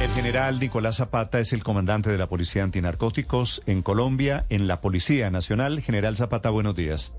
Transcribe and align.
El 0.00 0.08
general 0.12 0.58
Nicolás 0.58 0.96
Zapata 0.96 1.40
es 1.40 1.52
el 1.52 1.62
comandante 1.62 2.08
de 2.08 2.16
la 2.16 2.26
Policía 2.26 2.62
Antinarcóticos 2.62 3.62
en 3.66 3.82
Colombia, 3.82 4.46
en 4.48 4.66
la 4.66 4.78
Policía 4.78 5.30
Nacional. 5.30 5.82
General 5.82 6.16
Zapata, 6.16 6.48
buenos 6.48 6.74
días. 6.74 7.12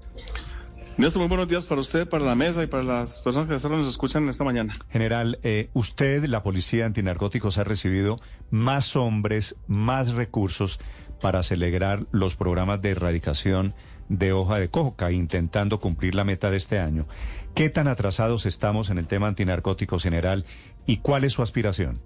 Néstor, 0.98 1.20
muy 1.20 1.30
buenos 1.30 1.48
días 1.48 1.68
para 1.68 1.80
usted, 1.80 2.10
para 2.10 2.26
la 2.26 2.34
mesa 2.34 2.64
y 2.64 2.68
para 2.68 2.82
las 2.82 3.20
personas 3.20 3.48
que 3.48 3.60
solo 3.60 3.78
nos 3.78 3.88
escuchan 3.88 4.28
esta 4.30 4.44
mañana. 4.44 4.74
General, 4.90 5.38
eh, 5.44 5.70
usted, 5.74 6.26
la 6.26 6.42
Policía 6.42 6.88
Antinarcóticos, 6.88 7.60
ha 7.60 7.64
recibido 7.64 8.20
más 8.50 8.96
hombres, 8.96 9.58
más 9.68 10.14
recursos 10.14 10.80
para 11.22 11.38
acelerar 11.38 12.08
los 12.10 12.36
programas 12.36 12.82
de 12.82 12.90
erradicación 12.90 13.76
de 14.10 14.34
hoja 14.34 14.58
de 14.58 14.70
coca, 14.72 15.12
intentando 15.12 15.80
cumplir 15.80 16.16
la 16.16 16.24
meta 16.24 16.50
de 16.50 16.58
este 16.58 16.80
año. 16.80 17.08
¿Qué 17.54 17.70
tan 17.70 17.88
atrasados 17.88 18.48
estamos 18.48 18.90
en 18.90 18.98
el 18.98 19.06
tema 19.06 19.28
antinarcóticos 19.28 20.02
general 20.02 20.46
y 20.88 20.98
cuál 20.98 21.26
es 21.26 21.34
su 21.34 21.44
aspiración? 21.44 22.02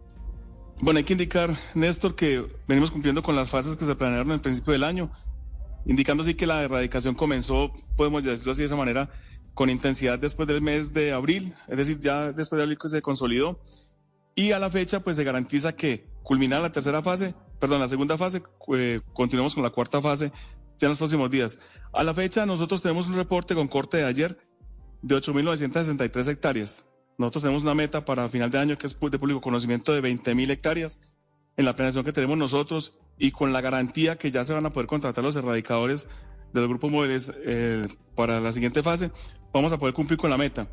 Bueno, 0.81 0.97
hay 0.97 1.05
que 1.05 1.13
indicar, 1.13 1.55
Néstor, 1.73 2.15
que 2.15 2.45
venimos 2.67 2.91
cumpliendo 2.91 3.23
con 3.23 3.35
las 3.35 3.49
fases 3.49 3.77
que 3.77 3.85
se 3.85 3.95
planearon 3.95 4.31
al 4.31 4.41
principio 4.41 4.73
del 4.73 4.83
año, 4.83 5.09
indicando 5.85 6.21
así 6.21 6.35
que 6.35 6.45
la 6.45 6.63
erradicación 6.63 7.15
comenzó, 7.15 7.71
podemos 7.95 8.25
decirlo 8.25 8.51
así 8.51 8.61
de 8.61 8.67
esa 8.67 8.75
manera, 8.75 9.09
con 9.53 9.69
intensidad 9.69 10.19
después 10.19 10.47
del 10.49 10.61
mes 10.61 10.93
de 10.93 11.13
abril, 11.13 11.53
es 11.69 11.77
decir, 11.77 11.99
ya 11.99 12.33
después 12.33 12.57
de 12.57 12.63
abril 12.63 12.77
se 12.87 13.01
consolidó, 13.01 13.61
y 14.35 14.51
a 14.51 14.59
la 14.59 14.69
fecha 14.69 14.99
pues 14.99 15.15
se 15.15 15.23
garantiza 15.23 15.77
que 15.77 16.07
culminar 16.23 16.61
la 16.61 16.73
tercera 16.73 17.01
fase, 17.01 17.33
perdón, 17.57 17.79
la 17.79 17.87
segunda 17.87 18.17
fase, 18.17 18.43
eh, 18.75 18.99
continuamos 19.13 19.55
con 19.55 19.63
la 19.63 19.69
cuarta 19.69 20.01
fase 20.01 20.33
ya 20.77 20.87
en 20.87 20.89
los 20.89 20.97
próximos 20.97 21.31
días. 21.31 21.59
A 21.93 22.03
la 22.03 22.13
fecha 22.13 22.45
nosotros 22.45 22.81
tenemos 22.81 23.07
un 23.07 23.15
reporte 23.15 23.55
con 23.55 23.69
corte 23.69 23.97
de 23.97 24.03
ayer 24.03 24.37
de 25.01 25.15
8.963 25.15 26.27
hectáreas. 26.27 26.85
Nosotros 27.17 27.43
tenemos 27.43 27.63
una 27.63 27.75
meta 27.75 28.03
para 28.03 28.27
final 28.29 28.51
de 28.51 28.59
año 28.59 28.77
que 28.77 28.87
es 28.87 28.99
de 28.99 29.19
público 29.19 29.41
conocimiento 29.41 29.93
de 29.93 30.01
20.000 30.01 30.49
hectáreas 30.51 30.99
en 31.57 31.65
la 31.65 31.75
planeación 31.75 32.03
que 32.03 32.11
tenemos 32.11 32.37
nosotros 32.37 32.93
y 33.17 33.31
con 33.31 33.53
la 33.53 33.61
garantía 33.61 34.17
que 34.17 34.31
ya 34.31 34.43
se 34.43 34.53
van 34.53 34.65
a 34.65 34.73
poder 34.73 34.87
contratar 34.87 35.23
los 35.23 35.35
erradicadores 35.35 36.09
del 36.53 36.67
grupo 36.67 36.89
móviles 36.89 37.33
eh, 37.45 37.83
para 38.15 38.39
la 38.39 38.51
siguiente 38.51 38.83
fase, 38.83 39.11
vamos 39.53 39.71
a 39.71 39.77
poder 39.77 39.93
cumplir 39.93 40.17
con 40.17 40.29
la 40.29 40.37
meta. 40.37 40.67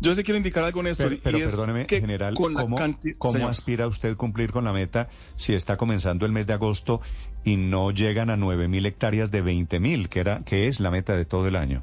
Yo 0.00 0.14
sí 0.14 0.22
quiero 0.22 0.38
indicar 0.38 0.62
algo, 0.62 0.80
Néstor. 0.80 1.08
Pero, 1.08 1.20
pero 1.24 1.38
perdóneme, 1.38 1.86
general, 1.88 2.34
¿cómo, 2.34 3.48
aspira 3.48 3.88
usted 3.88 4.16
cumplir 4.16 4.52
con 4.52 4.64
la 4.64 4.72
meta 4.72 5.08
si 5.36 5.54
está 5.54 5.76
comenzando 5.76 6.24
el 6.24 6.30
mes 6.30 6.46
de 6.46 6.52
agosto 6.52 7.00
y 7.44 7.56
no 7.56 7.90
llegan 7.90 8.30
a 8.30 8.36
9.000 8.36 8.86
hectáreas 8.86 9.32
de 9.32 9.42
20.000, 9.42 10.08
que, 10.08 10.20
era, 10.20 10.44
que 10.44 10.68
es 10.68 10.78
la 10.78 10.92
meta 10.92 11.16
de 11.16 11.24
todo 11.24 11.48
el 11.48 11.56
año? 11.56 11.82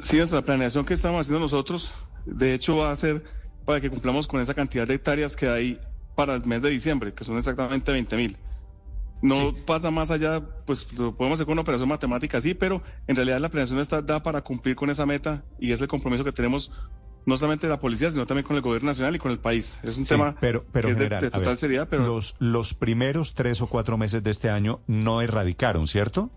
Sí, 0.00 0.16
nuestra 0.16 0.42
planeación 0.42 0.84
que 0.84 0.94
estamos 0.94 1.20
haciendo 1.20 1.40
nosotros 1.40 1.92
de 2.26 2.54
hecho, 2.54 2.76
va 2.76 2.90
a 2.90 2.96
ser 2.96 3.22
para 3.64 3.80
que 3.80 3.90
cumplamos 3.90 4.26
con 4.26 4.40
esa 4.40 4.54
cantidad 4.54 4.86
de 4.86 4.94
hectáreas 4.94 5.36
que 5.36 5.48
hay 5.48 5.80
para 6.14 6.34
el 6.34 6.44
mes 6.44 6.62
de 6.62 6.70
diciembre, 6.70 7.14
que 7.14 7.24
son 7.24 7.36
exactamente 7.36 7.92
20 7.92 8.16
mil. 8.16 8.36
No 9.22 9.54
pasa 9.66 9.90
más 9.90 10.10
allá, 10.10 10.40
pues 10.64 10.90
lo 10.94 11.14
podemos 11.14 11.36
hacer 11.36 11.46
con 11.46 11.52
una 11.52 11.62
operación 11.62 11.88
matemática, 11.88 12.40
sí, 12.40 12.54
pero 12.54 12.82
en 13.06 13.16
realidad 13.16 13.38
la 13.38 13.50
planeación 13.50 13.78
está 13.80 14.00
da 14.00 14.22
para 14.22 14.40
cumplir 14.40 14.76
con 14.76 14.88
esa 14.88 15.04
meta 15.04 15.44
y 15.58 15.72
es 15.72 15.80
el 15.80 15.88
compromiso 15.88 16.24
que 16.24 16.32
tenemos 16.32 16.72
no 17.26 17.36
solamente 17.36 17.66
de 17.66 17.72
la 17.72 17.80
policía, 17.80 18.10
sino 18.10 18.26
también 18.26 18.46
con 18.46 18.56
el 18.56 18.62
gobierno 18.62 18.88
nacional 18.88 19.14
y 19.14 19.18
con 19.18 19.30
el 19.30 19.38
país. 19.38 19.78
Es 19.82 19.98
un 19.98 20.06
tema 20.06 20.36
pero, 20.40 20.64
pero 20.72 20.88
que 20.88 21.04
es 21.04 21.10
de, 21.10 21.30
total 21.30 21.58
seriedad. 21.58 21.86
Pero 21.90 22.06
los, 22.06 22.34
los 22.38 22.72
primeros 22.72 23.34
tres 23.34 23.60
o 23.60 23.66
cuatro 23.66 23.98
meses 23.98 24.22
de 24.22 24.30
este 24.30 24.48
año 24.48 24.80
no 24.86 25.20
erradicaron, 25.20 25.86
¿cierto? 25.86 26.30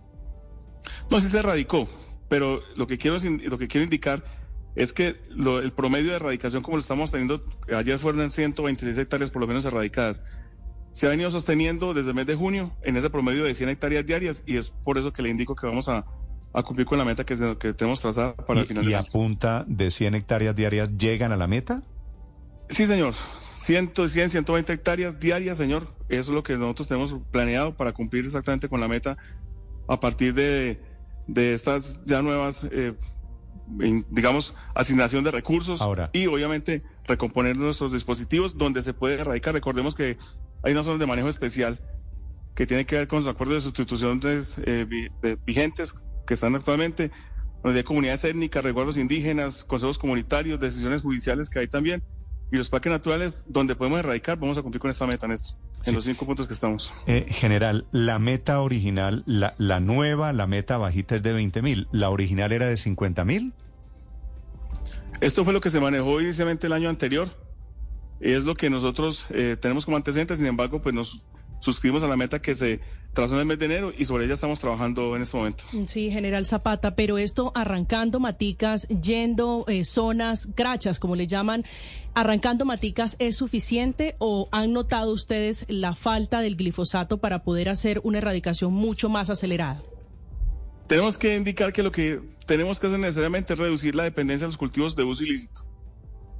No, 1.09 1.21
sí 1.21 1.27
se 1.27 1.39
erradicó, 1.39 1.87
pero 2.27 2.59
lo 2.75 2.85
que 2.87 2.97
quiero, 2.97 3.17
lo 3.17 3.57
que 3.57 3.67
quiero 3.67 3.85
indicar 3.85 4.23
es 4.75 4.93
que 4.93 5.15
el 5.29 5.71
promedio 5.71 6.11
de 6.11 6.15
erradicación 6.17 6.63
como 6.63 6.77
lo 6.77 6.81
estamos 6.81 7.11
teniendo, 7.11 7.43
ayer 7.75 7.99
fueron 7.99 8.29
126 8.31 8.97
hectáreas 8.97 9.31
por 9.31 9.41
lo 9.41 9.47
menos 9.47 9.65
erradicadas, 9.65 10.25
se 10.91 11.07
ha 11.07 11.09
venido 11.09 11.31
sosteniendo 11.31 11.93
desde 11.93 12.09
el 12.09 12.15
mes 12.15 12.27
de 12.27 12.35
junio 12.35 12.71
en 12.83 12.97
ese 12.97 13.09
promedio 13.09 13.43
de 13.43 13.55
100 13.55 13.69
hectáreas 13.69 14.05
diarias 14.05 14.43
y 14.45 14.57
es 14.57 14.69
por 14.69 14.97
eso 14.97 15.11
que 15.11 15.21
le 15.21 15.29
indico 15.29 15.55
que 15.55 15.67
vamos 15.67 15.89
a, 15.89 16.05
cumplir 16.63 16.85
con 16.85 16.99
la 16.99 17.05
meta 17.05 17.23
que, 17.23 17.35
que 17.57 17.73
tenemos 17.73 17.99
trazada 17.99 18.35
para 18.35 18.61
el 18.61 18.67
final 18.67 18.87
¿Y 18.87 18.93
a 18.93 19.03
punta 19.03 19.65
de 19.67 19.89
100 19.89 20.13
hectáreas 20.13 20.55
diarias 20.55 20.91
llegan 20.97 21.31
a 21.31 21.37
la 21.37 21.47
meta? 21.47 21.81
Sí, 22.69 22.85
señor. 22.85 23.15
100, 23.57 23.93
100, 24.07 24.29
120 24.29 24.73
hectáreas 24.73 25.19
diarias, 25.19 25.57
señor. 25.57 25.87
Eso 26.09 26.31
es 26.31 26.35
lo 26.35 26.43
que 26.43 26.57
nosotros 26.57 26.87
tenemos 26.87 27.15
planeado 27.31 27.75
para 27.75 27.91
cumplir 27.91 28.25
exactamente 28.25 28.67
con 28.69 28.79
la 28.79 28.87
meta 28.87 29.17
a 29.87 29.99
partir 29.99 30.33
de, 30.33 30.79
estas 31.35 31.99
ya 32.05 32.21
nuevas 32.21 32.67
eh, 32.71 32.93
digamos, 34.09 34.55
asignación 34.75 35.23
de 35.23 35.31
recursos 35.31 35.81
y 36.11 36.27
obviamente 36.27 36.83
recomponer 37.05 37.57
nuestros 37.57 37.91
dispositivos 37.91 38.57
donde 38.57 38.81
se 38.81 38.93
puede 38.93 39.19
erradicar. 39.19 39.53
Recordemos 39.53 39.95
que 39.95 40.17
hay 40.63 40.71
una 40.71 40.83
zona 40.83 40.97
de 40.99 41.05
manejo 41.05 41.29
especial 41.29 41.79
que 42.55 42.67
tiene 42.67 42.85
que 42.85 42.97
ver 42.97 43.07
con 43.07 43.19
los 43.19 43.27
acuerdos 43.27 43.55
de 43.55 43.61
sustituciones 43.61 44.61
eh, 44.65 44.85
vigentes 45.45 45.95
que 46.25 46.33
están 46.35 46.55
actualmente, 46.55 47.11
donde 47.63 47.79
hay 47.79 47.83
comunidades 47.83 48.23
étnicas, 48.23 48.63
resguardos 48.63 48.97
indígenas, 48.97 49.63
consejos 49.63 49.97
comunitarios, 49.97 50.59
decisiones 50.59 51.01
judiciales 51.01 51.49
que 51.49 51.59
hay 51.59 51.67
también, 51.67 52.03
y 52.51 52.57
los 52.57 52.69
parques 52.69 52.91
naturales 52.91 53.43
donde 53.47 53.75
podemos 53.75 53.99
erradicar, 53.99 54.37
vamos 54.37 54.57
a 54.59 54.61
cumplir 54.61 54.79
con 54.79 54.91
esta 54.91 55.07
meta, 55.07 55.27
Néstor, 55.27 55.57
en 55.85 55.95
los 55.95 56.05
cinco 56.05 56.25
puntos 56.25 56.45
que 56.45 56.53
estamos. 56.53 56.93
Eh, 57.07 57.25
general, 57.29 57.87
la 57.91 58.19
meta 58.19 58.61
original, 58.61 59.23
la, 59.25 59.55
la 59.57 59.79
nueva, 59.79 60.31
la 60.33 60.45
meta 60.45 60.77
bajita 60.77 61.15
es 61.15 61.23
de 61.23 61.33
20 61.33 61.61
mil, 61.63 61.87
¿la 61.91 62.11
original 62.11 62.51
era 62.51 62.67
de 62.67 62.77
50 62.77 63.25
mil? 63.25 63.53
Esto 65.21 65.43
fue 65.43 65.53
lo 65.53 65.61
que 65.61 65.69
se 65.69 65.79
manejó 65.79 66.19
inicialmente 66.21 66.67
el 66.67 66.73
año 66.73 66.89
anterior, 66.89 67.29
es 68.19 68.45
lo 68.45 68.53
que 68.53 68.69
nosotros 68.69 69.25
eh, 69.31 69.57
tenemos 69.59 69.85
como 69.85 69.97
antecedentes, 69.97 70.37
sin 70.37 70.47
embargo, 70.47 70.81
pues 70.81 70.95
nos 70.95 71.25
suscribimos 71.59 72.03
a 72.03 72.07
la 72.07 72.17
meta 72.17 72.41
que 72.41 72.55
se 72.55 72.81
trazó 73.13 73.35
en 73.35 73.41
el 73.41 73.45
mes 73.45 73.59
de 73.59 73.65
enero 73.65 73.93
y 73.97 74.05
sobre 74.05 74.25
ella 74.25 74.33
estamos 74.33 74.59
trabajando 74.59 75.15
en 75.15 75.21
este 75.21 75.37
momento. 75.37 75.63
Sí, 75.87 76.11
general 76.11 76.45
Zapata, 76.45 76.95
pero 76.95 77.17
esto 77.17 77.51
arrancando 77.55 78.19
maticas, 78.19 78.87
yendo 78.87 79.65
eh, 79.67 79.85
zonas 79.85 80.49
crachas, 80.55 80.99
como 80.99 81.15
le 81.15 81.27
llaman, 81.27 81.63
arrancando 82.15 82.65
maticas, 82.65 83.15
¿es 83.19 83.37
suficiente 83.37 84.15
o 84.19 84.49
han 84.51 84.73
notado 84.73 85.13
ustedes 85.13 85.65
la 85.69 85.95
falta 85.95 86.41
del 86.41 86.57
glifosato 86.57 87.19
para 87.19 87.43
poder 87.43 87.69
hacer 87.69 88.01
una 88.03 88.17
erradicación 88.17 88.73
mucho 88.73 89.09
más 89.09 89.29
acelerada? 89.29 89.81
Tenemos 90.87 91.17
que 91.17 91.35
indicar 91.35 91.71
que 91.71 91.83
lo 91.83 91.91
que 91.91 92.21
tenemos 92.45 92.79
que 92.79 92.87
hacer 92.87 92.99
necesariamente 92.99 93.53
es 93.53 93.59
reducir 93.59 93.95
la 93.95 94.03
dependencia 94.03 94.45
de 94.45 94.49
los 94.49 94.57
cultivos 94.57 94.95
de 94.95 95.03
uso 95.03 95.23
ilícito. 95.23 95.65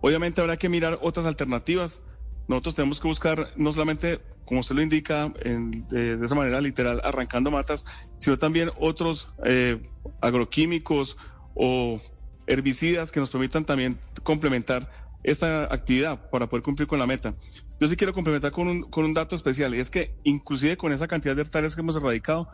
Obviamente 0.01 0.41
habrá 0.41 0.57
que 0.57 0.67
mirar 0.67 0.99
otras 1.01 1.25
alternativas. 1.25 2.03
Nosotros 2.47 2.75
tenemos 2.75 2.99
que 2.99 3.07
buscar 3.07 3.53
no 3.55 3.71
solamente 3.71 4.19
como 4.45 4.59
usted 4.59 4.75
lo 4.75 4.81
indica, 4.81 5.29
de, 5.29 6.19
esa 6.21 6.35
manera 6.35 6.61
literal, 6.61 7.01
arrancando 7.03 7.51
matas, 7.51 7.85
sino 8.17 8.37
también 8.37 8.71
otros 8.77 9.33
eh, 9.45 9.81
agroquímicos 10.21 11.17
o 11.55 12.01
herbicidas 12.45 13.11
que 13.11 13.19
nos 13.19 13.29
permitan 13.29 13.65
también 13.65 13.99
complementar 14.23 14.91
esta 15.23 15.73
actividad 15.73 16.29
para 16.29 16.47
poder 16.47 16.63
cumplir 16.63 16.87
con 16.87 16.99
la 16.99 17.07
meta. 17.07 17.33
Yo 17.79 17.87
sí 17.87 17.95
quiero 17.95 18.13
complementar 18.13 18.51
con 18.51 18.67
un, 18.67 18.83
con 18.83 19.05
un 19.05 19.13
dato 19.13 19.35
especial, 19.35 19.73
y 19.73 19.79
es 19.79 19.89
que 19.89 20.13
inclusive 20.23 20.75
con 20.75 20.91
esa 20.91 21.07
cantidad 21.07 21.35
de 21.35 21.43
hectáreas 21.43 21.75
que 21.75 21.81
hemos 21.81 21.95
erradicado, 21.95 22.49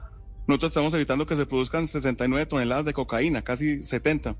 nosotros 0.49 0.71
estamos 0.71 0.93
evitando 0.95 1.27
que 1.27 1.35
se 1.35 1.45
produzcan 1.45 1.87
69 1.87 2.47
toneladas 2.47 2.83
de 2.83 2.93
cocaína, 2.93 3.43
casi 3.43 3.83
70, 3.83 4.35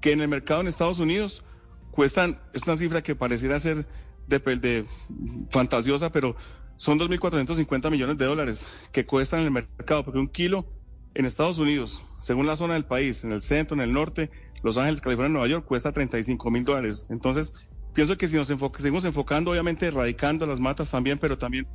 que 0.00 0.12
en 0.12 0.22
el 0.22 0.28
mercado 0.28 0.62
en 0.62 0.66
Estados 0.66 0.98
Unidos 0.98 1.44
cuestan, 1.90 2.40
es 2.54 2.62
una 2.62 2.76
cifra 2.76 3.02
que 3.02 3.14
pareciera 3.14 3.58
ser 3.58 3.86
de, 4.26 4.38
de 4.38 4.86
fantasiosa, 5.50 6.10
pero 6.10 6.36
son 6.76 6.98
2.450 6.98 7.90
millones 7.90 8.16
de 8.16 8.24
dólares 8.24 8.66
que 8.92 9.04
cuestan 9.04 9.40
en 9.40 9.46
el 9.46 9.52
mercado, 9.52 10.04
porque 10.06 10.18
un 10.18 10.28
kilo 10.28 10.64
en 11.12 11.26
Estados 11.26 11.58
Unidos, 11.58 12.04
según 12.18 12.46
la 12.46 12.56
zona 12.56 12.72
del 12.72 12.86
país, 12.86 13.22
en 13.22 13.32
el 13.32 13.42
centro, 13.42 13.76
en 13.76 13.82
el 13.82 13.92
norte, 13.92 14.30
Los 14.62 14.78
Ángeles, 14.78 15.02
California, 15.02 15.32
Nueva 15.32 15.48
York, 15.48 15.66
cuesta 15.66 15.92
35 15.92 16.50
mil 16.50 16.64
dólares. 16.64 17.06
Entonces, 17.10 17.68
pienso 17.92 18.16
que 18.16 18.26
si 18.26 18.36
nos 18.36 18.48
seguimos 18.48 19.04
enfocando, 19.04 19.50
obviamente 19.50 19.86
erradicando 19.86 20.46
las 20.46 20.60
matas 20.60 20.90
también, 20.90 21.18
pero 21.18 21.36
también 21.36 21.66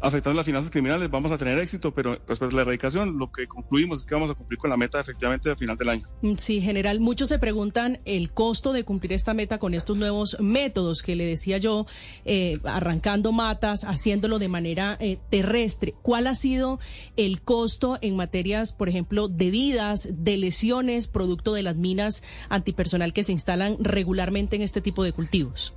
afectando 0.00 0.36
las 0.36 0.46
finanzas 0.46 0.70
criminales, 0.70 1.10
vamos 1.10 1.32
a 1.32 1.38
tener 1.38 1.58
éxito, 1.58 1.92
pero 1.94 2.18
respecto 2.26 2.54
a 2.54 2.56
la 2.56 2.62
erradicación, 2.62 3.18
lo 3.18 3.30
que 3.30 3.46
concluimos 3.46 4.00
es 4.00 4.06
que 4.06 4.14
vamos 4.14 4.30
a 4.30 4.34
cumplir 4.34 4.58
con 4.58 4.70
la 4.70 4.76
meta 4.76 5.00
efectivamente 5.00 5.50
al 5.50 5.56
final 5.56 5.76
del 5.76 5.88
año. 5.88 6.06
Mm, 6.22 6.34
sí, 6.36 6.60
general, 6.60 7.00
muchos 7.00 7.28
se 7.28 7.38
preguntan 7.38 8.00
el 8.04 8.32
costo 8.32 8.72
de 8.72 8.84
cumplir 8.84 9.12
esta 9.12 9.34
meta 9.34 9.58
con 9.58 9.74
estos 9.74 9.96
nuevos 9.96 10.36
métodos 10.40 11.02
que 11.02 11.16
le 11.16 11.26
decía 11.26 11.58
yo, 11.58 11.86
eh, 12.24 12.58
arrancando 12.64 13.32
matas, 13.32 13.84
haciéndolo 13.84 14.38
de 14.38 14.48
manera 14.48 14.96
eh, 15.00 15.18
terrestre. 15.30 15.94
¿Cuál 16.02 16.26
ha 16.26 16.34
sido 16.34 16.78
el 17.16 17.42
costo 17.42 17.98
en 18.00 18.16
materias, 18.16 18.72
por 18.72 18.88
ejemplo, 18.88 19.28
de 19.28 19.50
vidas, 19.50 20.08
de 20.10 20.36
lesiones, 20.36 21.06
producto 21.06 21.54
de 21.54 21.62
las 21.62 21.76
minas 21.76 22.22
antipersonal 22.48 23.12
que 23.12 23.24
se 23.24 23.32
instalan 23.32 23.76
regularmente 23.80 24.56
en 24.56 24.62
este 24.62 24.80
tipo 24.80 25.02
de 25.02 25.12
cultivos? 25.12 25.74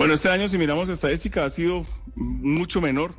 Bueno, 0.00 0.14
este 0.14 0.30
año 0.30 0.48
si 0.48 0.56
miramos 0.56 0.88
estadística 0.88 1.44
ha 1.44 1.50
sido 1.50 1.84
mucho 2.14 2.80
menor, 2.80 3.14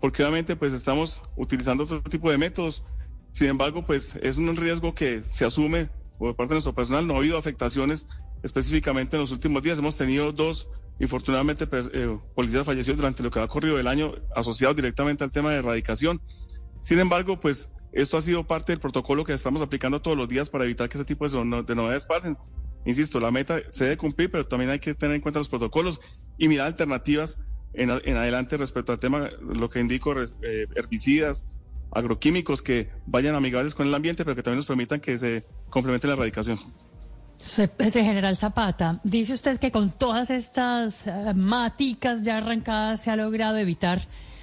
porque 0.00 0.24
obviamente 0.24 0.56
pues 0.56 0.72
estamos 0.72 1.22
utilizando 1.36 1.84
otro 1.84 2.02
tipo 2.02 2.28
de 2.28 2.38
métodos. 2.38 2.84
Sin 3.30 3.46
embargo, 3.46 3.86
pues 3.86 4.16
es 4.20 4.36
un 4.36 4.56
riesgo 4.56 4.94
que 4.94 5.22
se 5.22 5.44
asume 5.44 5.90
por 6.18 6.34
parte 6.34 6.48
de 6.48 6.54
nuestro 6.56 6.74
personal. 6.74 7.06
No 7.06 7.14
ha 7.14 7.18
habido 7.18 7.38
afectaciones 7.38 8.08
específicamente 8.42 9.14
en 9.14 9.20
los 9.20 9.30
últimos 9.30 9.62
días. 9.62 9.78
Hemos 9.78 9.96
tenido 9.96 10.32
dos 10.32 10.68
infortunadamente 10.98 11.68
pues, 11.68 11.88
eh, 11.94 12.18
policías 12.34 12.66
fallecidos 12.66 12.96
durante 12.96 13.22
lo 13.22 13.30
que 13.30 13.38
ha 13.38 13.44
ocurrido 13.44 13.78
el 13.78 13.86
año 13.86 14.12
asociados 14.34 14.74
directamente 14.74 15.22
al 15.22 15.30
tema 15.30 15.52
de 15.52 15.58
erradicación. 15.58 16.20
Sin 16.82 16.98
embargo, 16.98 17.38
pues 17.38 17.70
esto 17.92 18.16
ha 18.16 18.22
sido 18.22 18.44
parte 18.44 18.72
del 18.72 18.80
protocolo 18.80 19.22
que 19.22 19.34
estamos 19.34 19.62
aplicando 19.62 20.02
todos 20.02 20.16
los 20.16 20.28
días 20.28 20.50
para 20.50 20.64
evitar 20.64 20.88
que 20.88 20.98
ese 20.98 21.04
tipo 21.04 21.28
de, 21.28 21.44
novedades 21.76 22.06
pasen. 22.06 22.36
Insisto, 22.84 23.20
la 23.20 23.30
meta 23.30 23.60
se 23.70 23.84
debe 23.84 23.96
cumplir, 23.96 24.30
pero 24.30 24.46
también 24.46 24.70
hay 24.70 24.80
que 24.80 24.94
tener 24.94 25.14
en 25.14 25.22
cuenta 25.22 25.38
los 25.38 25.48
protocolos 25.48 26.00
y 26.38 26.48
mirar 26.48 26.66
alternativas 26.66 27.38
en, 27.74 27.90
adelante 27.90 28.56
respecto 28.56 28.92
al 28.92 28.98
tema, 28.98 29.30
lo 29.40 29.70
que 29.70 29.80
indico, 29.80 30.14
eh, 30.20 30.66
herbicidas, 30.74 31.46
agroquímicos 31.92 32.62
que 32.62 32.90
vayan 33.06 33.34
amigables 33.34 33.74
con 33.74 33.86
el 33.86 33.94
ambiente, 33.94 34.24
pero 34.24 34.34
que 34.34 34.42
también 34.42 34.58
nos 34.58 34.66
permitan 34.66 35.00
que 35.00 35.16
se 35.16 35.44
complemente 35.70 36.06
la 36.06 36.14
erradicación. 36.14 36.58
General 37.92 38.36
Zapata, 38.36 39.00
dice 39.02 39.34
usted 39.34 39.58
que 39.58 39.72
con 39.72 39.90
todas 39.90 40.30
estas 40.30 41.06
uh, 41.06 41.34
maticas 41.34 42.24
ya 42.24 42.38
arrancadas 42.38 43.02
se 43.02 43.10
ha 43.10 43.16
logrado 43.16 43.58
evitar 43.58 44.00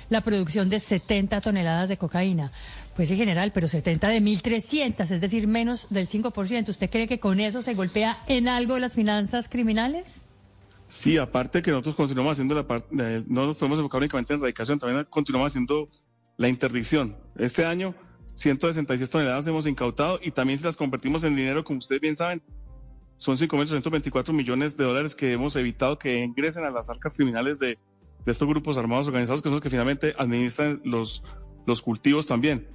la 0.09 0.21
producción 0.21 0.69
de 0.69 0.79
70 0.79 1.39
toneladas 1.39 1.87
de 1.87 1.97
cocaína. 1.97 2.51
Pues 2.99 3.07
sí, 3.07 3.15
general, 3.15 3.53
pero 3.53 3.69
70 3.69 4.09
de 4.09 4.21
1.300, 4.21 5.09
es 5.09 5.21
decir, 5.21 5.47
menos 5.47 5.87
del 5.89 6.05
5%. 6.05 6.67
¿Usted 6.67 6.89
cree 6.89 7.07
que 7.07 7.17
con 7.17 7.39
eso 7.39 7.61
se 7.61 7.73
golpea 7.73 8.21
en 8.27 8.49
algo 8.49 8.73
de 8.73 8.81
las 8.81 8.93
finanzas 8.93 9.47
criminales? 9.47 10.21
Sí, 10.89 11.17
aparte 11.17 11.61
que 11.61 11.71
nosotros 11.71 11.95
continuamos 11.95 12.33
haciendo 12.33 12.55
la 12.55 12.67
parte, 12.67 12.87
no 13.25 13.47
nos 13.47 13.57
podemos 13.57 13.79
enfocar 13.79 14.01
únicamente 14.01 14.33
en 14.33 14.41
erradicación, 14.41 14.79
también 14.79 15.07
continuamos 15.09 15.49
haciendo 15.49 15.87
la 16.35 16.49
interdicción. 16.49 17.15
Este 17.37 17.65
año, 17.65 17.95
166 18.33 19.09
toneladas 19.09 19.47
hemos 19.47 19.65
incautado 19.65 20.19
y 20.21 20.31
también 20.31 20.57
si 20.57 20.65
las 20.65 20.75
convertimos 20.75 21.23
en 21.23 21.37
dinero, 21.37 21.63
como 21.63 21.79
ustedes 21.79 22.01
bien 22.01 22.17
saben, 22.17 22.41
son 23.15 23.37
5.824 23.37 24.33
millones 24.33 24.75
de 24.75 24.83
dólares 24.83 25.15
que 25.15 25.31
hemos 25.31 25.55
evitado 25.55 25.97
que 25.97 26.21
ingresen 26.21 26.65
a 26.65 26.69
las 26.69 26.89
arcas 26.89 27.15
criminales 27.15 27.59
de, 27.59 27.77
estos 28.25 28.45
grupos 28.45 28.75
armados 28.75 29.07
organizados, 29.07 29.41
que 29.41 29.47
son 29.47 29.55
los 29.55 29.63
que 29.63 29.69
finalmente 29.69 30.13
administran 30.17 30.81
los, 30.83 31.23
los 31.65 31.81
cultivos 31.81 32.27
también. 32.27 32.67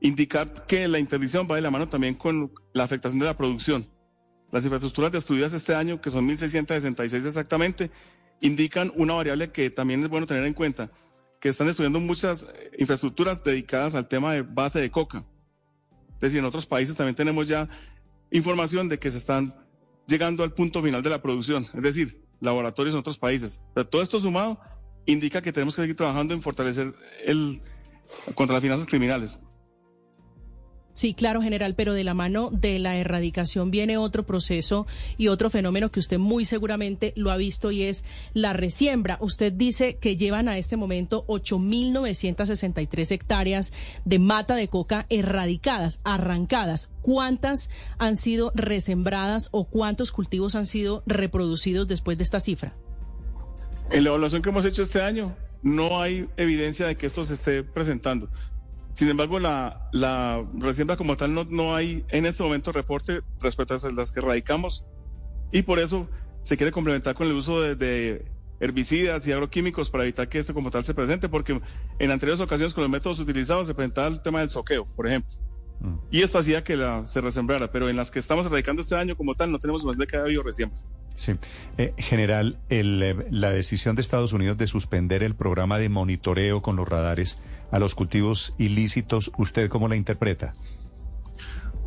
Indicar 0.00 0.66
que 0.66 0.88
la 0.88 0.98
interdicción 0.98 1.48
va 1.50 1.56
de 1.56 1.62
la 1.62 1.70
mano 1.70 1.88
también 1.88 2.14
con 2.14 2.52
la 2.72 2.84
afectación 2.84 3.18
de 3.18 3.26
la 3.26 3.36
producción. 3.36 3.88
Las 4.52 4.64
infraestructuras 4.64 5.12
destruidas 5.12 5.52
este 5.52 5.74
año, 5.74 6.00
que 6.00 6.10
son 6.10 6.28
1.666 6.28 7.26
exactamente, 7.26 7.90
indican 8.40 8.92
una 8.96 9.14
variable 9.14 9.50
que 9.50 9.70
también 9.70 10.02
es 10.02 10.08
bueno 10.08 10.26
tener 10.26 10.44
en 10.44 10.54
cuenta, 10.54 10.90
que 11.40 11.48
están 11.48 11.66
destruyendo 11.66 12.00
muchas 12.00 12.44
eh, 12.44 12.70
infraestructuras 12.78 13.42
dedicadas 13.42 13.94
al 13.94 14.08
tema 14.08 14.32
de 14.34 14.42
base 14.42 14.80
de 14.80 14.90
coca. 14.90 15.24
Es 16.14 16.20
decir, 16.20 16.38
en 16.38 16.44
otros 16.44 16.66
países 16.66 16.96
también 16.96 17.14
tenemos 17.14 17.48
ya 17.48 17.68
información 18.30 18.88
de 18.88 18.98
que 18.98 19.10
se 19.10 19.18
están 19.18 19.54
llegando 20.06 20.44
al 20.44 20.52
punto 20.52 20.82
final 20.82 21.02
de 21.02 21.10
la 21.10 21.20
producción, 21.20 21.66
es 21.74 21.82
decir, 21.82 22.22
laboratorios 22.40 22.94
en 22.94 23.00
otros 23.00 23.18
países. 23.18 23.62
Pero 23.74 23.86
todo 23.86 24.02
esto 24.02 24.18
sumado 24.18 24.60
indica 25.04 25.42
que 25.42 25.52
tenemos 25.52 25.76
que 25.76 25.82
seguir 25.82 25.96
trabajando 25.96 26.34
en 26.34 26.42
fortalecer 26.42 26.94
el 27.24 27.60
contra 28.34 28.54
las 28.54 28.62
finanzas 28.62 28.86
criminales. 28.86 29.42
Sí, 30.96 31.12
claro, 31.12 31.42
general, 31.42 31.74
pero 31.74 31.92
de 31.92 32.04
la 32.04 32.14
mano 32.14 32.48
de 32.50 32.78
la 32.78 32.96
erradicación 32.96 33.70
viene 33.70 33.98
otro 33.98 34.24
proceso 34.24 34.86
y 35.18 35.28
otro 35.28 35.50
fenómeno 35.50 35.90
que 35.90 36.00
usted 36.00 36.16
muy 36.16 36.46
seguramente 36.46 37.12
lo 37.16 37.30
ha 37.30 37.36
visto 37.36 37.70
y 37.70 37.82
es 37.82 38.02
la 38.32 38.54
resiembra. 38.54 39.18
Usted 39.20 39.52
dice 39.52 39.98
que 39.98 40.16
llevan 40.16 40.48
a 40.48 40.56
este 40.56 40.78
momento 40.78 41.26
8.963 41.26 43.10
hectáreas 43.10 43.74
de 44.06 44.18
mata 44.18 44.54
de 44.54 44.68
coca 44.68 45.04
erradicadas, 45.10 46.00
arrancadas. 46.02 46.88
¿Cuántas 47.02 47.68
han 47.98 48.16
sido 48.16 48.50
resembradas 48.54 49.50
o 49.50 49.64
cuántos 49.64 50.12
cultivos 50.12 50.54
han 50.54 50.64
sido 50.64 51.02
reproducidos 51.04 51.86
después 51.88 52.16
de 52.16 52.24
esta 52.24 52.40
cifra? 52.40 52.74
En 53.90 54.02
la 54.02 54.08
evaluación 54.08 54.40
que 54.40 54.48
hemos 54.48 54.64
hecho 54.64 54.80
este 54.80 55.02
año, 55.02 55.36
no 55.62 56.00
hay 56.00 56.26
evidencia 56.38 56.86
de 56.86 56.96
que 56.96 57.04
esto 57.04 57.22
se 57.22 57.34
esté 57.34 57.62
presentando. 57.62 58.30
Sin 58.96 59.10
embargo, 59.10 59.38
la, 59.38 59.90
la 59.92 60.42
resiembra 60.54 60.96
como 60.96 61.16
tal 61.16 61.34
no, 61.34 61.44
no 61.44 61.76
hay 61.76 62.06
en 62.08 62.24
este 62.24 62.42
momento 62.42 62.72
reporte 62.72 63.20
respecto 63.42 63.74
a 63.74 63.90
las 63.90 64.10
que 64.10 64.22
radicamos 64.22 64.86
y 65.52 65.60
por 65.60 65.78
eso 65.80 66.08
se 66.40 66.56
quiere 66.56 66.72
complementar 66.72 67.14
con 67.14 67.26
el 67.26 67.34
uso 67.34 67.60
de, 67.60 68.24
herbicidas 68.58 69.28
y 69.28 69.32
agroquímicos 69.32 69.90
para 69.90 70.04
evitar 70.04 70.30
que 70.30 70.38
esto 70.38 70.54
como 70.54 70.70
tal 70.70 70.82
se 70.82 70.94
presente, 70.94 71.28
porque 71.28 71.60
en 71.98 72.10
anteriores 72.10 72.40
ocasiones 72.40 72.72
con 72.72 72.84
los 72.84 72.90
métodos 72.90 73.20
utilizados 73.20 73.66
se 73.66 73.74
presentaba 73.74 74.06
el 74.06 74.22
tema 74.22 74.40
del 74.40 74.48
soqueo, 74.48 74.86
por 74.96 75.06
ejemplo. 75.06 75.34
Mm. 75.80 75.96
Y 76.10 76.22
esto 76.22 76.38
hacía 76.38 76.64
que 76.64 76.74
la, 76.74 77.04
se 77.04 77.20
resembrara, 77.20 77.70
pero 77.70 77.90
en 77.90 77.96
las 77.96 78.10
que 78.10 78.18
estamos 78.18 78.46
erradicando 78.46 78.80
este 78.80 78.96
año 78.96 79.14
como 79.14 79.34
tal 79.34 79.52
no 79.52 79.58
tenemos 79.58 79.84
más 79.84 79.98
de 79.98 80.06
que 80.06 80.16
haya 80.16 80.24
habido 80.24 80.42
resiembra. 80.42 80.80
Sí. 81.16 81.32
Eh, 81.78 81.94
general, 81.96 82.58
el, 82.68 83.02
eh, 83.02 83.26
la 83.30 83.50
decisión 83.50 83.96
de 83.96 84.02
Estados 84.02 84.32
Unidos 84.32 84.58
de 84.58 84.66
suspender 84.66 85.22
el 85.22 85.34
programa 85.34 85.78
de 85.78 85.88
monitoreo 85.88 86.62
con 86.62 86.76
los 86.76 86.88
radares 86.88 87.38
a 87.72 87.78
los 87.78 87.94
cultivos 87.94 88.54
ilícitos, 88.58 89.32
¿usted 89.38 89.68
cómo 89.68 89.88
la 89.88 89.96
interpreta? 89.96 90.54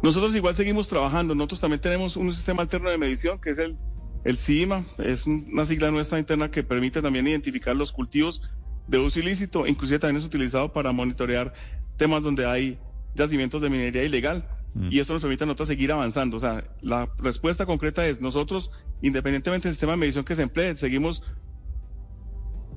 Nosotros 0.01 0.35
igual 0.35 0.55
seguimos 0.55 0.87
trabajando. 0.87 1.35
Nosotros 1.35 1.59
también 1.59 1.81
tenemos 1.81 2.17
un 2.17 2.31
sistema 2.31 2.63
alterno 2.63 2.89
de 2.89 2.97
medición 2.97 3.39
que 3.39 3.49
es 3.51 3.59
el, 3.59 3.77
el 4.23 4.37
CIMA. 4.37 4.85
Es 4.97 5.27
una 5.27 5.65
sigla 5.65 5.91
nuestra 5.91 6.19
interna 6.19 6.49
que 6.49 6.63
permite 6.63 7.01
también 7.01 7.27
identificar 7.27 7.75
los 7.75 7.91
cultivos 7.91 8.49
de 8.87 8.97
uso 8.97 9.19
ilícito. 9.19 9.67
Inclusive 9.67 9.99
también 9.99 10.17
es 10.17 10.25
utilizado 10.25 10.71
para 10.71 10.91
monitorear 10.91 11.53
temas 11.97 12.23
donde 12.23 12.45
hay 12.45 12.79
yacimientos 13.13 13.61
de 13.61 13.69
minería 13.69 14.03
ilegal. 14.03 14.47
Mm. 14.73 14.89
Y 14.91 14.99
esto 14.99 15.13
nos 15.13 15.21
permite 15.21 15.43
a 15.43 15.47
nosotros 15.47 15.67
seguir 15.67 15.91
avanzando. 15.91 16.37
O 16.37 16.39
sea, 16.39 16.63
la 16.81 17.09
respuesta 17.17 17.65
concreta 17.65 18.05
es 18.07 18.21
nosotros, 18.21 18.71
independientemente 19.01 19.67
del 19.67 19.73
sistema 19.73 19.93
de 19.93 19.97
medición 19.97 20.25
que 20.25 20.35
se 20.35 20.43
emplee, 20.43 20.75
seguimos 20.77 21.23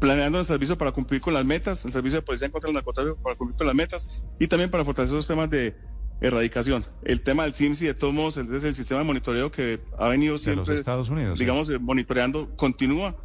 planeando 0.00 0.40
el 0.40 0.44
servicio 0.44 0.76
para 0.76 0.90
cumplir 0.90 1.20
con 1.20 1.32
las 1.32 1.44
metas, 1.44 1.84
el 1.84 1.92
servicio 1.92 2.18
de 2.18 2.22
policía 2.22 2.46
en 2.46 2.52
contra 2.52 2.68
del 2.68 2.74
narcotráfico 2.74 3.16
para 3.22 3.36
cumplir 3.36 3.56
con 3.56 3.66
las 3.68 3.76
metas 3.76 4.22
y 4.40 4.48
también 4.48 4.68
para 4.68 4.84
fortalecer 4.84 5.14
los 5.14 5.28
temas 5.28 5.48
de 5.48 5.76
erradicación. 6.20 6.84
El 7.02 7.20
tema 7.22 7.44
del 7.44 7.54
CIMSI, 7.54 7.86
de 7.86 7.94
todos 7.94 8.12
modos, 8.12 8.36
es 8.36 8.64
el 8.64 8.74
sistema 8.74 9.00
de 9.00 9.06
monitoreo 9.06 9.50
que 9.50 9.80
ha 9.98 10.08
venido 10.08 10.38
siempre, 10.38 10.64
de 10.64 10.70
los 10.70 10.78
Estados 10.80 11.08
Unidos, 11.08 11.38
digamos, 11.38 11.70
monitoreando, 11.80 12.56
continúa 12.56 13.16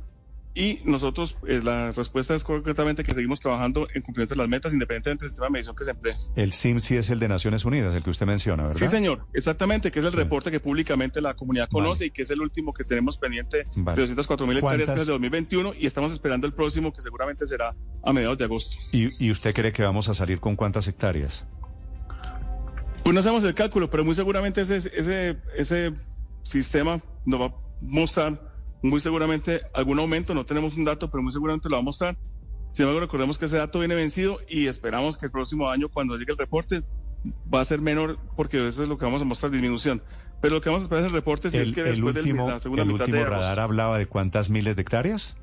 y 0.57 0.81
nosotros, 0.85 1.37
eh, 1.47 1.61
la 1.63 1.91
respuesta 1.91 2.33
es 2.33 2.43
concretamente 2.43 3.03
que 3.03 3.13
seguimos 3.13 3.39
trabajando 3.39 3.87
en 3.93 4.01
cumplimiento 4.01 4.33
de 4.33 4.39
las 4.41 4.49
metas, 4.49 4.73
independientemente 4.73 5.25
del 5.25 5.29
sistema 5.29 5.45
de 5.45 5.51
medición 5.51 5.75
que 5.75 5.83
se 5.83 5.91
emplee. 5.91 6.15
El 6.35 6.51
CIMSI 6.51 6.97
es 6.97 7.11
el 7.11 7.19
de 7.19 7.27
Naciones 7.27 7.63
Unidas, 7.63 7.93
el 7.93 8.01
que 8.01 8.09
usted 8.09 8.25
menciona, 8.25 8.63
¿verdad? 8.63 8.79
Sí, 8.79 8.87
señor, 8.87 9.27
exactamente, 9.33 9.91
que 9.91 9.99
es 9.99 10.05
el 10.05 10.13
reporte 10.13 10.49
que 10.49 10.59
públicamente 10.59 11.21
la 11.21 11.35
comunidad 11.35 11.69
conoce 11.69 12.07
y 12.07 12.11
que 12.11 12.23
es 12.23 12.31
el 12.31 12.41
último 12.41 12.73
que 12.73 12.83
tenemos 12.83 13.19
pendiente 13.19 13.67
de 13.75 13.95
204 13.95 14.47
mil 14.47 14.57
hectáreas 14.57 14.95
de 14.95 15.05
2021 15.05 15.75
y 15.75 15.85
estamos 15.85 16.11
esperando 16.11 16.47
el 16.47 16.53
próximo 16.53 16.91
que 16.91 17.03
seguramente 17.03 17.45
será 17.45 17.75
a 18.03 18.11
mediados 18.11 18.39
de 18.39 18.45
agosto. 18.45 18.77
¿Y, 18.91 19.23
¿Y 19.23 19.29
usted 19.29 19.53
cree 19.53 19.71
que 19.71 19.83
vamos 19.83 20.09
a 20.09 20.15
salir 20.15 20.39
con 20.39 20.55
cuántas 20.55 20.87
hectáreas? 20.87 21.45
Pues 23.03 23.13
no 23.13 23.19
hacemos 23.19 23.43
el 23.43 23.53
cálculo, 23.53 23.91
pero 23.91 24.03
muy 24.03 24.15
seguramente 24.15 24.61
ese, 24.61 24.77
ese, 24.77 25.37
ese 25.55 25.93
sistema 26.41 26.99
nos 27.25 27.41
va 27.41 27.45
a 27.45 27.53
mostrar 27.79 28.56
muy 28.81 28.99
seguramente 28.99 29.61
algún 29.73 29.99
aumento, 29.99 30.33
no 30.33 30.45
tenemos 30.45 30.77
un 30.77 30.85
dato, 30.85 31.09
pero 31.09 31.23
muy 31.23 31.31
seguramente 31.31 31.69
lo 31.69 31.75
va 31.75 31.79
a 31.81 31.83
mostrar. 31.83 32.17
Sin 32.71 32.83
embargo, 32.83 33.01
recordemos 33.01 33.39
que 33.39 33.45
ese 33.45 33.57
dato 33.57 33.79
viene 33.79 33.95
vencido 33.95 34.39
y 34.47 34.67
esperamos 34.67 35.17
que 35.17 35.25
el 35.25 35.31
próximo 35.31 35.69
año, 35.69 35.89
cuando 35.89 36.15
llegue 36.15 36.33
el 36.33 36.37
reporte, 36.37 36.83
va 37.53 37.61
a 37.61 37.65
ser 37.65 37.81
menor 37.81 38.19
porque 38.35 38.67
eso 38.67 38.83
es 38.83 38.89
lo 38.89 38.97
que 38.97 39.05
vamos 39.05 39.21
a 39.21 39.25
mostrar, 39.25 39.51
disminución. 39.51 40.01
Pero 40.41 40.55
lo 40.55 40.61
que 40.61 40.69
vamos 40.69 40.83
a 40.83 40.85
esperar 40.85 41.05
es 41.05 41.09
el 41.09 41.15
reporte 41.15 41.49
si 41.49 41.57
es 41.57 41.71
que 41.71 41.83
después 41.83 42.13
de 42.13 42.21
la 42.33 42.59
segunda 42.59 42.83
el 42.83 42.91
último 42.91 43.25
radar 43.25 43.59
hablaba 43.59 43.97
de 43.97 44.05
cuántas 44.05 44.49
miles 44.49 44.75
de 44.75 44.83
hectáreas. 44.83 45.35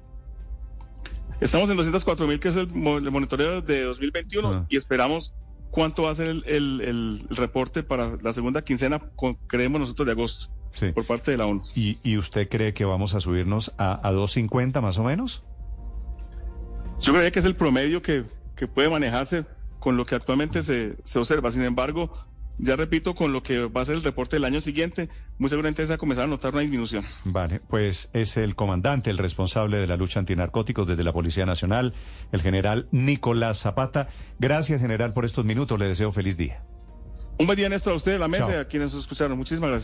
Estamos 1.41 1.69
en 1.71 1.77
204 1.77 2.27
mil, 2.29 2.39
que 2.39 2.49
es 2.49 2.57
el, 2.57 2.69
monitoreo 2.73 3.61
de 3.61 3.83
2021, 3.83 4.49
ah. 4.49 4.67
y 4.69 4.77
esperamos 4.77 5.35
cuánto 5.73 6.05
va 6.05 6.13
a 6.13 6.15
ser 6.15 6.29
el, 6.29 6.45
el, 6.47 7.27
reporte 7.31 7.83
para 7.83 8.17
la 8.23 8.33
segunda 8.33 8.63
quincena, 8.63 9.03
creemos 9.49 9.81
nosotros, 9.81 10.07
de 10.07 10.13
agosto 10.13 10.49
por 10.95 11.07
parte 11.07 11.31
de 11.31 11.39
la 11.39 11.47
ONU. 11.47 11.63
¿Y, 11.75 12.17
usted 12.17 12.49
cree 12.49 12.75
que 12.75 12.85
vamos 12.85 13.15
a 13.15 13.21
subirnos 13.21 13.73
a, 13.79 14.07
a 14.07 14.13
2.50 14.13 14.81
más 14.81 14.99
o 14.99 15.05
menos? 15.05 15.43
Yo 17.01 17.13
creo 17.13 17.31
que 17.31 17.39
es 17.39 17.45
el 17.45 17.57
promedio 17.57 18.03
que, 18.03 18.25
puede 18.75 18.89
manejarse 18.89 19.45
con 19.79 19.97
lo 19.97 20.07
que 20.07 20.15
actualmente 20.15 20.63
se, 20.63 20.97
se, 21.03 21.19
observa. 21.19 21.51
Sin 21.51 21.65
embargo, 21.65 22.11
ya 22.59 22.77
repito, 22.77 23.15
con 23.15 23.33
lo 23.33 23.43
que 23.43 23.67
va 23.67 23.81
a 23.81 23.85
ser 23.85 23.97
el 23.97 24.03
reporte 24.03 24.37
del 24.37 24.45
año 24.45 24.61
siguiente, 24.61 25.09
muy 25.39 25.51
seguramente 25.51 25.83
se 25.85 25.91
va 25.91 25.95
a 25.97 25.99
comenzar 25.99 26.25
a 26.25 26.29
notar 26.29 26.53
una 26.53 26.63
disminución. 26.63 27.05
Vale, 27.25 27.61
pues 27.69 28.11
es 28.13 28.37
el 28.37 28.55
comandante, 28.55 29.11
el 29.11 29.19
responsable 29.19 29.79
de 29.79 29.87
la 29.87 29.97
lucha 29.97 30.21
antinarcóticos 30.21 30.87
desde 30.87 31.05
la 31.05 31.13
Policía 31.13 31.47
Nacional, 31.47 31.95
el 32.33 32.43
general 32.43 32.87
Nicolás 32.93 33.59
Zapata. 33.59 34.09
Gracias, 34.39 34.81
general, 34.81 35.13
por 35.13 35.25
estos 35.25 35.45
minutos. 35.45 35.79
Le 35.79 35.89
deseo 35.89 36.13
feliz 36.13 36.37
día. 36.37 36.63
Un 37.37 37.47
buen 37.47 37.57
día, 37.57 37.69
Néstor, 37.69 37.95
a 37.95 37.97
usted, 37.97 38.15
a 38.15 38.19
la 38.19 38.29
mesa, 38.29 38.53
y 38.53 38.55
a 38.55 38.69
quienes 38.69 38.95
nos 38.95 39.03
escucharon. 39.03 39.37
Muchísimas 39.37 39.69
gracias. 39.69 39.83